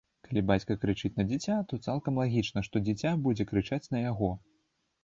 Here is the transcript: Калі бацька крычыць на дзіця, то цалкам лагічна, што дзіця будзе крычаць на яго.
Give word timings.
Калі 0.27 0.41
бацька 0.51 0.77
крычыць 0.85 1.11
на 1.19 1.25
дзіця, 1.31 1.59
то 1.73 1.79
цалкам 1.91 2.17
лагічна, 2.23 2.65
што 2.69 2.85
дзіця 2.87 3.13
будзе 3.29 3.51
крычаць 3.53 3.85
на 3.95 4.07
яго. 4.11 4.37